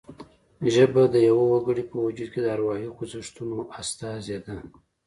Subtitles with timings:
[0.73, 4.55] ژبه د یوه وګړي په وجود کې د اروايي خوځښتونو استازې ده